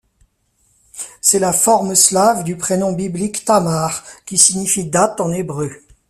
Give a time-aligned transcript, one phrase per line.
[1.21, 5.71] C'est la forme slave du prénom biblique Thamar, qui signifie datte en hébreu.